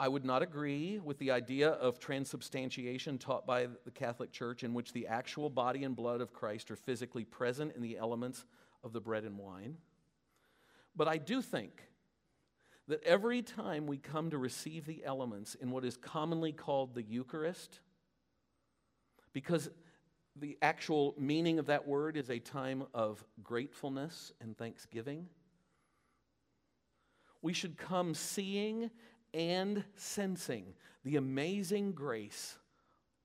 [0.00, 4.72] I would not agree with the idea of transubstantiation taught by the Catholic Church, in
[4.72, 8.44] which the actual body and blood of Christ are physically present in the elements
[8.84, 9.76] of the bread and wine.
[10.94, 11.82] But I do think
[12.86, 17.02] that every time we come to receive the elements in what is commonly called the
[17.02, 17.80] Eucharist,
[19.32, 19.68] because
[20.36, 25.26] the actual meaning of that word is a time of gratefulness and thanksgiving,
[27.42, 28.90] we should come seeing
[29.38, 30.74] and sensing
[31.04, 32.58] the amazing grace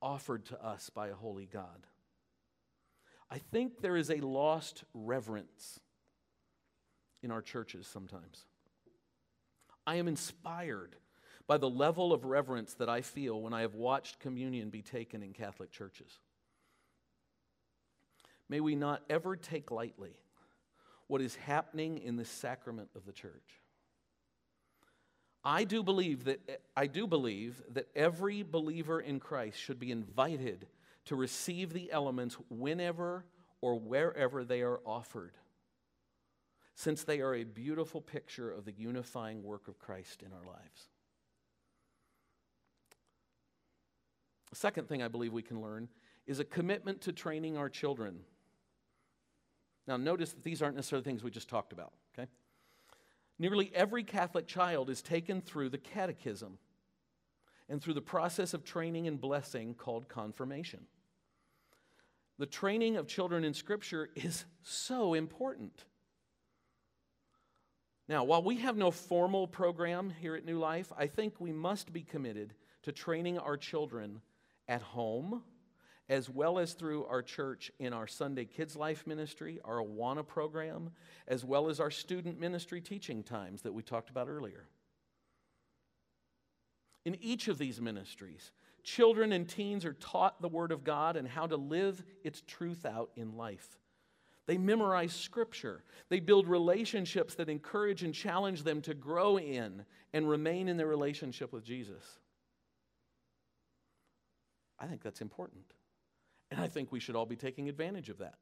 [0.00, 1.86] offered to us by a holy God.
[3.30, 5.80] I think there is a lost reverence
[7.22, 8.44] in our churches sometimes.
[9.86, 10.94] I am inspired
[11.48, 15.22] by the level of reverence that I feel when I have watched communion be taken
[15.22, 16.20] in Catholic churches.
[18.48, 20.14] May we not ever take lightly
[21.08, 23.63] what is happening in the sacrament of the church.
[25.44, 30.66] I do believe that I do believe that every believer in Christ should be invited
[31.06, 33.24] to receive the elements whenever
[33.60, 35.32] or wherever they are offered
[36.74, 40.88] since they are a beautiful picture of the unifying work of Christ in our lives.
[44.50, 45.88] The second thing I believe we can learn
[46.26, 48.20] is a commitment to training our children.
[49.86, 51.92] Now, notice that these aren't necessarily things we just talked about?
[53.38, 56.58] Nearly every Catholic child is taken through the catechism
[57.68, 60.86] and through the process of training and blessing called confirmation.
[62.38, 65.84] The training of children in Scripture is so important.
[68.08, 71.92] Now, while we have no formal program here at New Life, I think we must
[71.92, 74.20] be committed to training our children
[74.68, 75.42] at home
[76.08, 80.90] as well as through our church in our Sunday Kids Life ministry, our Awana program,
[81.26, 84.66] as well as our student ministry teaching times that we talked about earlier.
[87.04, 88.52] In each of these ministries,
[88.82, 92.84] children and teens are taught the Word of God and how to live its truth
[92.84, 93.78] out in life.
[94.46, 95.82] They memorize scripture.
[96.10, 100.86] They build relationships that encourage and challenge them to grow in and remain in their
[100.86, 102.02] relationship with Jesus.
[104.78, 105.64] I think that's important.
[106.54, 108.36] And I think we should all be taking advantage of that.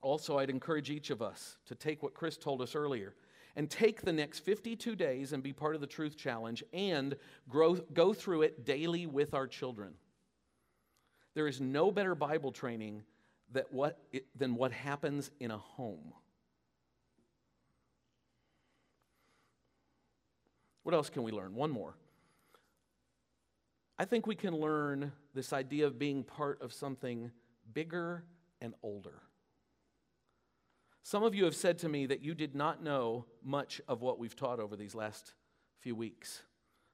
[0.00, 3.16] Also, I'd encourage each of us to take what Chris told us earlier
[3.56, 7.16] and take the next 52 days and be part of the Truth Challenge and
[7.48, 9.94] grow, go through it daily with our children.
[11.34, 13.02] There is no better Bible training
[13.50, 13.98] that what,
[14.36, 16.12] than what happens in a home.
[20.84, 21.56] What else can we learn?
[21.56, 21.96] One more.
[23.98, 27.32] I think we can learn this idea of being part of something
[27.74, 28.24] bigger
[28.60, 29.22] and older.
[31.02, 34.18] Some of you have said to me that you did not know much of what
[34.18, 35.34] we've taught over these last
[35.80, 36.42] few weeks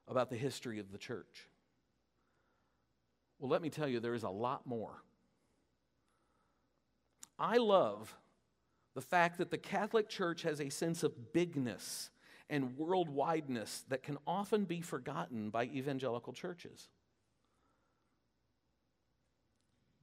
[0.07, 1.49] about the history of the church.
[3.39, 5.03] Well, let me tell you, there is a lot more.
[7.37, 8.15] I love
[8.95, 12.09] the fact that the Catholic Church has a sense of bigness
[12.49, 16.89] and worldwideness that can often be forgotten by evangelical churches.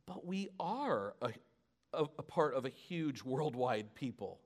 [0.06, 1.30] But we are a,
[1.92, 4.40] a, a, part of a huge worldwide people.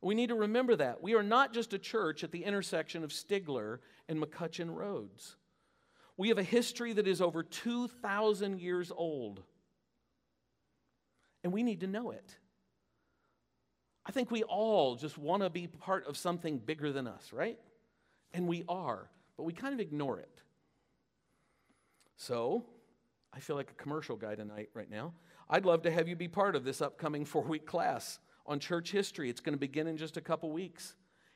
[0.00, 1.02] We need to remember that.
[1.02, 5.36] We are not just a church at the intersection of Stigler and McCutcheon Roads.
[6.16, 9.42] We have a history that is over 2,000 years old.
[11.44, 12.36] And we need to know it.
[14.04, 17.58] I think we all just want to be part of something bigger than us, right?
[18.34, 20.42] And we are, but we kind of ignore it.
[22.16, 22.64] So,
[23.34, 25.14] I feel like a commercial guy tonight, right now.
[25.48, 28.90] I'd love to have you be part of this upcoming four week class on church
[28.90, 29.30] history.
[29.30, 30.94] It's going to begin in just a couple weeks.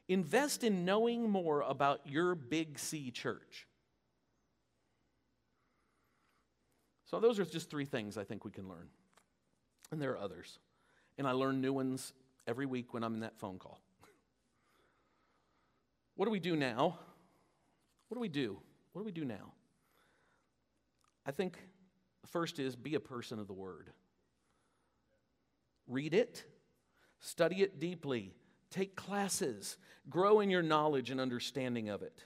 [0.08, 3.66] Invest in knowing more about your Big C church.
[7.06, 8.88] So, those are just three things I think we can learn.
[9.90, 10.58] And there are others.
[11.18, 12.12] And I learn new ones
[12.46, 13.80] every week when I'm in that phone call.
[16.14, 16.98] What do we do now?
[18.08, 18.58] What do we do?
[18.92, 19.52] What do we do now?
[21.26, 21.58] I think
[22.26, 23.90] first is be a person of the Word.
[25.86, 26.44] Read it,
[27.20, 28.34] study it deeply,
[28.70, 29.76] take classes,
[30.10, 32.24] grow in your knowledge and understanding of it.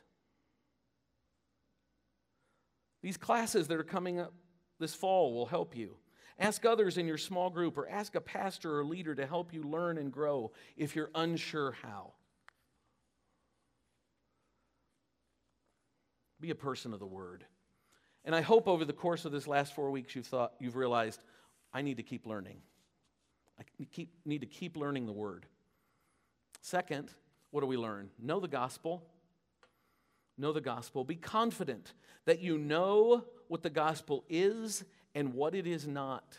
[3.03, 4.33] These classes that are coming up
[4.79, 5.97] this fall will help you.
[6.39, 9.63] Ask others in your small group or ask a pastor or leader to help you
[9.63, 12.15] learn and grow if you're unsure how.
[16.41, 17.45] Be a person of the word.
[18.25, 21.23] And I hope over the course of this last four weeks you've thought you've realized
[21.73, 22.59] I need to keep learning.
[23.59, 25.47] I keep, need to keep learning the word.
[26.63, 27.11] Second,
[27.51, 28.11] what do we learn?
[28.19, 29.03] Know the gospel.
[30.39, 31.05] Know the gospel.
[31.05, 31.93] Be confident
[32.25, 36.39] that you know what the gospel is and what it is not.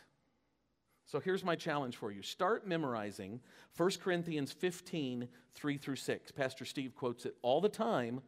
[1.06, 3.42] So here's my challenge for you start memorizing
[3.76, 6.32] 1 Corinthians 15, 3 through 6.
[6.32, 8.22] Pastor Steve quotes it all the time.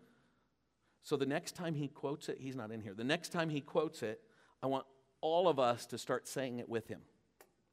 [1.04, 2.94] So the next time he quotes it, he's not in here.
[2.94, 4.22] The next time he quotes it,
[4.62, 4.86] I want
[5.22, 7.02] all of us to start saying it with him.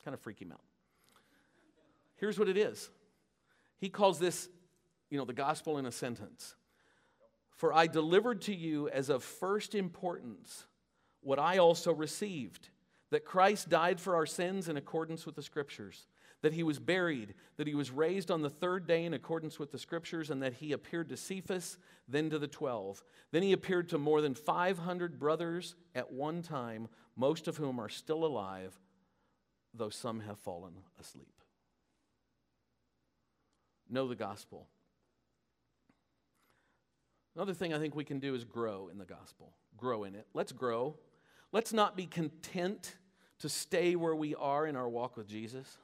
[0.05, 0.61] Kind of freak him out.
[2.17, 2.91] Here's what it is
[3.79, 4.49] He calls this,
[5.09, 6.55] you know, the gospel in a sentence.
[7.57, 10.65] For I delivered to you as of first importance
[11.21, 12.71] what I also received
[13.11, 16.07] that Christ died for our sins in accordance with the Scriptures,
[16.43, 19.73] that he was buried, that he was raised on the third day in accordance with
[19.73, 21.79] the Scriptures, and that he appeared to Cephas,
[22.09, 23.03] then to the twelve.
[23.31, 27.89] Then he appeared to more than 500 brothers at one time, most of whom are
[27.89, 28.79] still alive,
[29.75, 31.35] though some have fallen asleep.
[33.89, 34.69] Know the gospel.
[37.37, 40.27] Another thing I think we can do is grow in the gospel, grow in it.
[40.35, 40.97] Let's grow.
[41.53, 42.97] Let's not be content
[43.41, 45.79] to stay where we are in our walk with Jesus.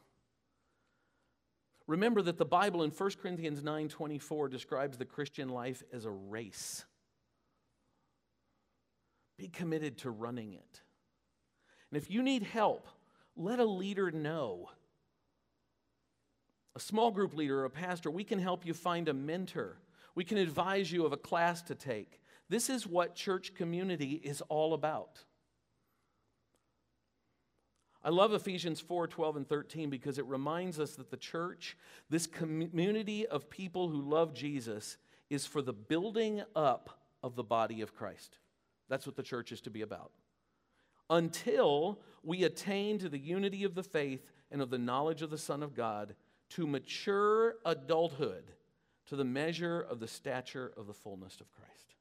[1.86, 6.84] Remember that the Bible in 1 Corinthians 9:24 describes the Christian life as a race.
[9.36, 10.82] Be committed to running it.
[11.90, 12.88] And if you need help,
[13.36, 14.70] let a leader know.
[16.74, 19.78] A small group leader or a pastor, we can help you find a mentor.
[20.14, 22.20] We can advise you of a class to take.
[22.48, 25.24] This is what church community is all about.
[28.06, 31.76] I love Ephesians 4 12 and 13 because it reminds us that the church,
[32.08, 34.96] this community of people who love Jesus,
[35.28, 38.38] is for the building up of the body of Christ.
[38.88, 40.12] That's what the church is to be about.
[41.10, 45.36] Until we attain to the unity of the faith and of the knowledge of the
[45.36, 46.14] Son of God,
[46.50, 48.44] to mature adulthood,
[49.06, 51.94] to the measure of the stature of the fullness of Christ.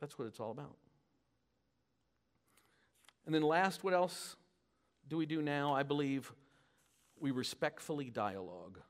[0.00, 0.76] That's what it's all about.
[3.24, 4.36] And then, last, what else?
[5.08, 5.74] Do we do now?
[5.74, 6.32] I believe
[7.20, 8.80] we respectfully dialogue.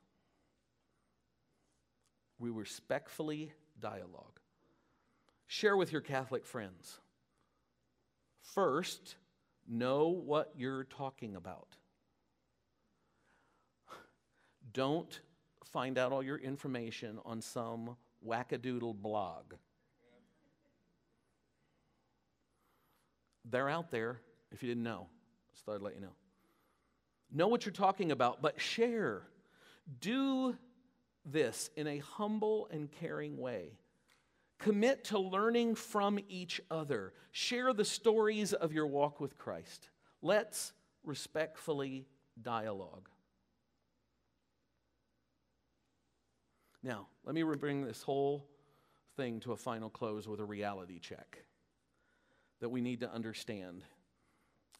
[2.39, 4.39] We respectfully dialogue.
[5.47, 6.99] Share with your Catholic friends.
[8.41, 9.15] First,
[9.67, 11.67] know what you're talking about.
[14.73, 15.21] Don't
[15.65, 17.95] find out all your information on some
[18.25, 19.53] wackadoodle blog.
[23.45, 24.19] They're out there,
[24.51, 25.07] if you didn't know.
[25.57, 26.13] Just thought I'd let you know.
[27.33, 29.23] Know what you're talking about, but share.
[29.99, 30.55] Do
[31.25, 33.71] this in a humble and caring way.
[34.59, 37.11] Commit to learning from each other.
[37.31, 39.89] Share the stories of your walk with Christ.
[40.21, 42.05] Let's respectfully
[42.39, 43.09] dialogue.
[46.83, 48.47] Now, let me bring this whole
[49.15, 51.39] thing to a final close with a reality check
[52.59, 53.81] that we need to understand.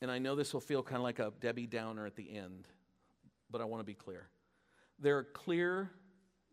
[0.02, 2.68] And I know this will feel kind of like a Debbie Downer at the end,
[3.50, 4.28] but I want to be clear.
[5.00, 5.91] There are clear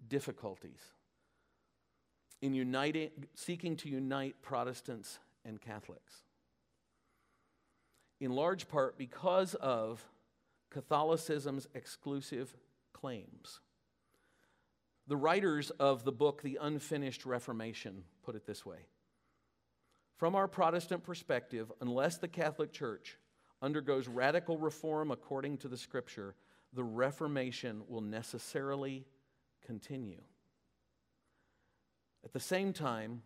[0.08, 0.80] difficulties
[2.40, 6.22] in uniting, seeking to unite Protestants and Catholics.
[8.20, 10.06] In large part because of
[10.70, 12.54] Catholicism's exclusive
[12.92, 13.60] claims.
[15.06, 18.78] The writers of the book, The Unfinished Reformation, put it this way
[20.16, 23.18] From our Protestant perspective, unless the Catholic Church
[23.64, 26.34] undergoes radical reform according to the Scripture,
[26.74, 29.06] the Reformation will necessarily
[29.64, 30.20] continue.
[32.24, 33.22] At the same time,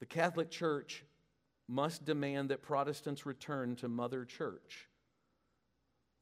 [0.00, 1.04] the Catholic Church
[1.68, 4.88] must demand that Protestants return to Mother Church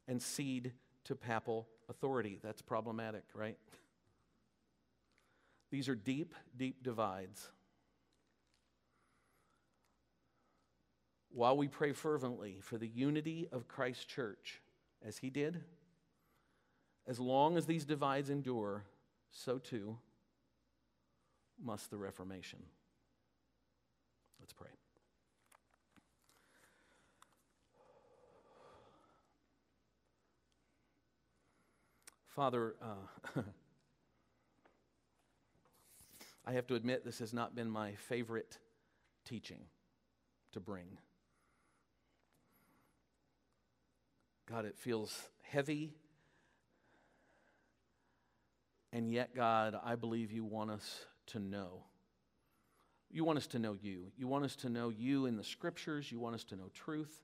[0.09, 0.73] and cede
[1.05, 2.41] to papal authority.
[2.43, 3.59] That's problematic, right?
[5.71, 7.49] These are deep, deep divides.
[11.37, 14.63] While we pray fervently for the unity of Christ's church,
[15.07, 15.61] as he did,
[17.07, 18.85] as long as these divides endure,
[19.31, 19.99] so too
[21.63, 22.61] must the Reformation.
[24.41, 24.71] Let's pray.
[32.29, 33.37] Father, uh,
[36.47, 38.57] I have to admit this has not been my favorite
[39.27, 39.61] teaching
[40.53, 40.97] to bring.
[44.49, 45.95] God, it feels heavy
[48.97, 51.85] and yet, God, I believe you want us to know.
[53.11, 54.07] You want us to know you.
[54.17, 56.11] You want us to know you in the scriptures.
[56.11, 57.15] You want us to know truth.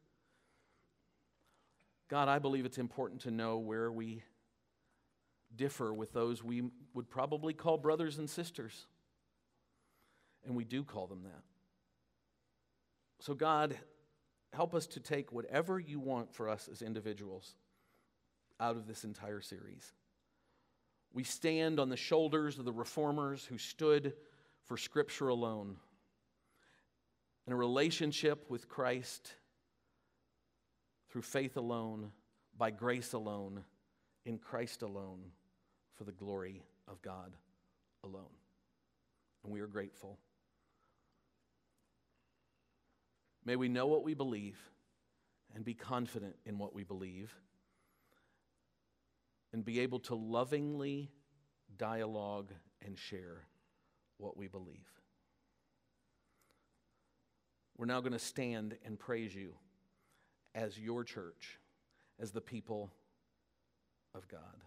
[2.10, 4.22] God, I believe it's important to know where we
[5.56, 8.86] differ with those we would probably call brothers and sisters.
[10.44, 11.42] And we do call them that.
[13.20, 13.78] So, God,
[14.52, 17.54] help us to take whatever you want for us as individuals
[18.60, 19.92] out of this entire series.
[21.12, 24.14] We stand on the shoulders of the reformers who stood
[24.64, 25.76] for Scripture alone.
[27.46, 29.34] In a relationship with Christ
[31.10, 32.12] through faith alone,
[32.56, 33.64] by grace alone,
[34.24, 35.20] in Christ alone,
[35.94, 37.32] for the glory of God
[38.04, 38.32] alone.
[39.44, 40.18] And we are grateful.
[43.44, 44.58] May we know what we believe
[45.54, 47.34] and be confident in what we believe
[49.52, 51.10] and be able to lovingly
[51.76, 52.50] dialogue
[52.84, 53.46] and share
[54.18, 54.88] what we believe.
[57.76, 59.54] We're now going to stand and praise you
[60.54, 61.58] as your church,
[62.20, 62.92] as the people
[64.14, 64.62] of God.